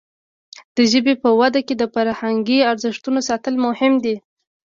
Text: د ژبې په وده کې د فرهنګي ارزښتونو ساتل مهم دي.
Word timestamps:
د 0.75 0.77
ژبې 0.91 1.13
په 1.23 1.29
وده 1.39 1.61
کې 1.67 1.75
د 1.77 1.83
فرهنګي 1.93 2.59
ارزښتونو 2.71 3.19
ساتل 3.29 3.55
مهم 3.65 3.93
دي. 4.03 4.15